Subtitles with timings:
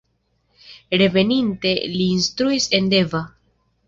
[1.01, 3.23] Reveninte li instruis en Deva.